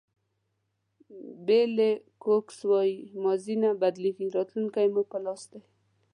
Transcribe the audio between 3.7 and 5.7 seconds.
بدلېږي راتلونکی مو په لاس دی.